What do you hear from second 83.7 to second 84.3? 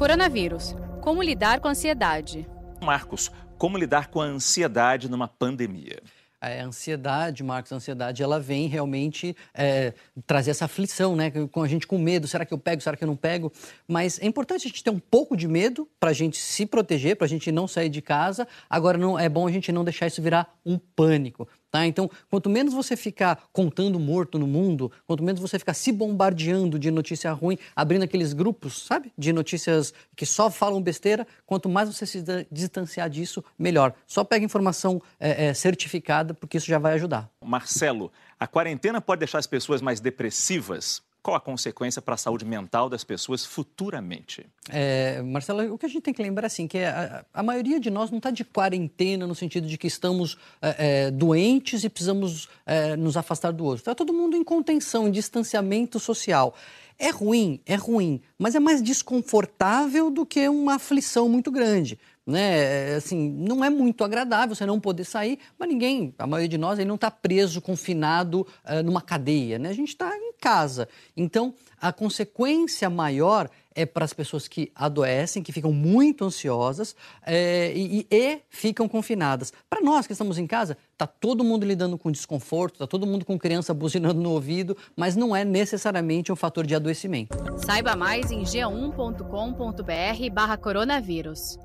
buzinando